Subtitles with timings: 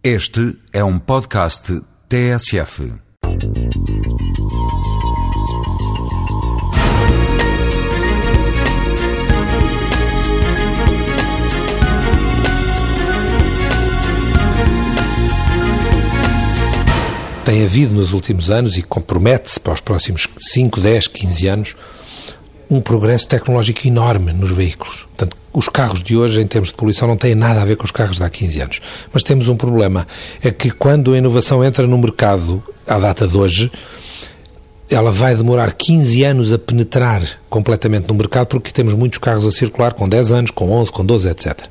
[0.00, 2.92] Este é um podcast TSF.
[17.44, 21.76] Tem havido nos últimos anos e compromete-se para os próximos 5, 10, 15 anos
[22.70, 25.06] um progresso tecnológico enorme nos veículos.
[25.16, 27.84] Portanto, os carros de hoje, em termos de poluição, não têm nada a ver com
[27.84, 28.80] os carros de há 15 anos.
[29.12, 30.06] Mas temos um problema,
[30.42, 33.70] é que quando a inovação entra no mercado, à data de hoje,
[34.90, 39.50] ela vai demorar 15 anos a penetrar completamente no mercado porque temos muitos carros a
[39.50, 41.66] circular com 10 anos, com 11, com 12, etc.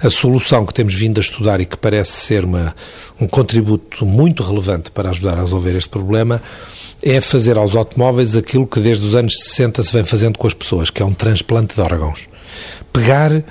[0.00, 2.74] A solução que temos vindo a estudar e que parece ser uma,
[3.18, 6.42] um contributo muito relevante para ajudar a resolver este problema
[7.02, 10.54] é fazer aos automóveis aquilo que desde os anos 60 se vem fazendo com as
[10.54, 12.28] pessoas, que é um transplante de órgãos.
[12.92, 13.42] Pegar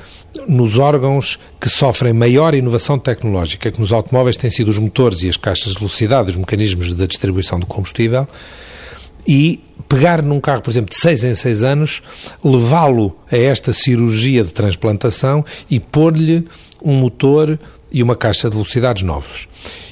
[0.47, 5.29] nos órgãos que sofrem maior inovação tecnológica, que nos automóveis têm sido os motores e
[5.29, 8.27] as caixas de velocidade, os mecanismos da distribuição do combustível,
[9.27, 12.01] e pegar num carro, por exemplo, de 6 em 6 anos,
[12.43, 16.45] levá-lo a esta cirurgia de transplantação e pôr-lhe
[16.81, 17.59] um motor
[17.91, 19.47] e uma caixa de velocidades novos.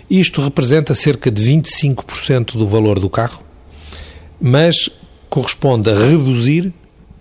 [0.09, 3.44] Isto representa cerca de 25% do valor do carro,
[4.39, 4.89] mas
[5.29, 6.73] corresponde a reduzir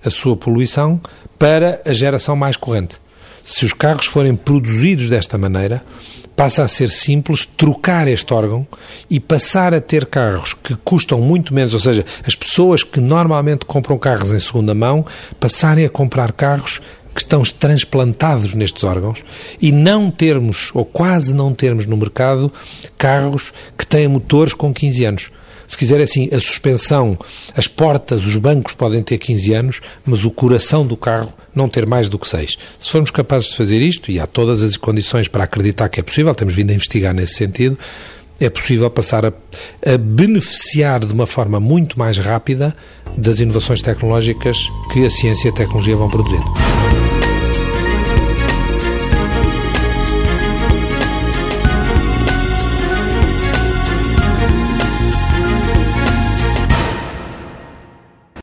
[0.04, 1.00] a sua poluição
[1.38, 2.96] para a geração mais corrente.
[3.42, 5.84] Se os carros forem produzidos desta maneira,
[6.34, 8.66] passa a ser simples trocar este órgão
[9.08, 13.64] e passar a ter carros que custam muito menos, ou seja, as pessoas que normalmente
[13.64, 15.04] compram carros em segunda mão
[15.38, 16.80] passarem a comprar carros
[17.14, 19.22] que estão transplantados nestes órgãos
[19.60, 22.52] e não termos, ou quase não termos no mercado,
[22.98, 25.30] carros que têm motores com 15 anos.
[25.66, 27.18] Se quiser assim, a suspensão,
[27.56, 31.86] as portas, os bancos podem ter 15 anos, mas o coração do carro não ter
[31.86, 32.58] mais do que 6.
[32.78, 36.02] Se formos capazes de fazer isto, e há todas as condições para acreditar que é
[36.02, 37.78] possível, temos vindo a investigar nesse sentido,
[38.40, 39.32] é possível passar a,
[39.86, 42.74] a beneficiar de uma forma muito mais rápida
[43.16, 44.58] das inovações tecnológicas
[44.92, 46.44] que a ciência e a tecnologia vão produzindo.